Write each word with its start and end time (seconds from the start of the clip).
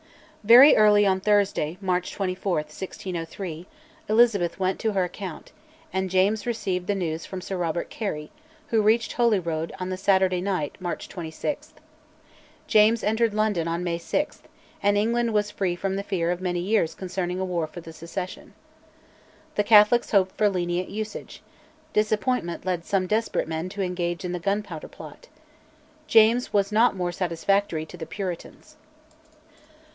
Very 0.43 0.75
early 0.75 1.05
on 1.05 1.19
Thursday, 1.19 1.77
March 1.79 2.11
24, 2.13 2.53
1603, 2.53 3.67
Elizabeth 4.09 4.59
went 4.59 4.79
to 4.79 4.93
her 4.93 5.03
account, 5.03 5.51
and 5.93 6.09
James 6.09 6.47
received 6.47 6.87
the 6.87 6.95
news 6.95 7.27
from 7.27 7.39
Sir 7.41 7.55
Robert 7.55 7.91
Carey, 7.91 8.31
who 8.69 8.81
reached 8.81 9.13
Holyrood 9.13 9.71
on 9.79 9.89
the 9.89 9.97
Saturday 9.97 10.41
night, 10.41 10.75
March 10.79 11.07
26. 11.07 11.73
James 12.65 13.03
entered 13.03 13.35
London 13.35 13.67
on 13.67 13.83
May 13.83 13.99
6, 13.99 14.41
and 14.81 14.97
England 14.97 15.35
was 15.35 15.51
free 15.51 15.75
from 15.75 15.95
the 15.95 16.01
fear 16.01 16.31
of 16.31 16.41
many 16.41 16.61
years 16.61 16.95
concerning 16.95 17.39
a 17.39 17.45
war 17.45 17.67
for 17.67 17.79
the 17.81 17.93
succession. 17.93 18.55
The 19.53 19.63
Catholics 19.63 20.09
hoped 20.09 20.35
for 20.35 20.49
lenient 20.49 20.89
usage: 20.89 21.43
disappointment 21.93 22.65
led 22.65 22.83
some 22.85 23.05
desperate 23.05 23.47
men 23.47 23.69
to 23.69 23.83
engage 23.83 24.25
in 24.25 24.31
the 24.31 24.39
Gunpowder 24.39 24.87
Plot. 24.87 25.27
James 26.07 26.51
was 26.51 26.71
not 26.71 26.95
more 26.95 27.11
satisfactory 27.11 27.85
to 27.85 27.97
the 27.97 28.07
Puritans. 28.07 28.77